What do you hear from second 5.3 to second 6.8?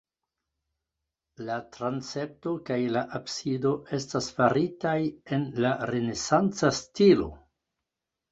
en la renesanca